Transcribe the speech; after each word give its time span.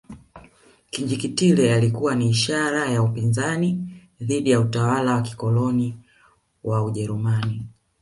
Kinjekitile 0.89 1.73
alikuwa 1.75 2.15
ni 2.15 2.29
ishara 2.29 2.85
ya 2.91 3.01
upinzani 3.03 3.87
dhidi 4.21 4.51
ya 4.51 4.59
utawala 4.59 5.13
wa 5.15 5.21
kikoloni 5.21 5.97
wa 6.63 6.83
ujerumani 6.83 7.67